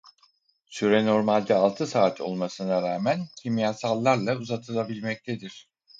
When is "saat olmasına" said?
1.87-2.81